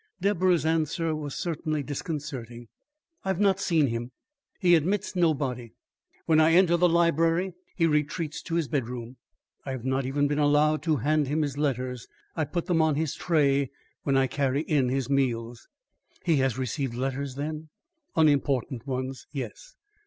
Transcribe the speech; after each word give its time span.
Deborah's 0.19 0.65
answer 0.65 1.15
was 1.15 1.35
certainly 1.35 1.83
disconcerting. 1.83 2.67
"I've 3.23 3.39
not 3.39 3.59
seen 3.59 3.85
him. 3.85 4.09
He 4.59 4.73
admits 4.73 5.15
nobody. 5.15 5.73
When 6.25 6.39
I 6.39 6.53
enter 6.53 6.75
the 6.75 6.89
library, 6.89 7.53
he 7.75 7.85
retreats 7.85 8.41
to 8.41 8.55
his 8.55 8.67
bedroom. 8.67 9.17
I 9.63 9.73
have 9.73 9.85
not 9.85 10.07
even 10.07 10.27
been 10.27 10.39
allowed 10.39 10.81
to 10.81 10.95
hand 11.05 11.27
him 11.27 11.43
his 11.43 11.55
letters. 11.55 12.07
I 12.35 12.45
put 12.45 12.65
them 12.65 12.81
on 12.81 12.95
his 12.95 13.13
tray 13.13 13.69
when 14.01 14.17
I 14.17 14.25
carry 14.25 14.63
in 14.63 14.89
his 14.89 15.07
meals." 15.07 15.67
"He 16.25 16.37
has 16.37 16.57
received 16.57 16.95
letters 16.95 17.35
then?" 17.35 17.69
"Unimportant 18.15 18.87
ones, 18.87 19.27
yes." 19.31 19.75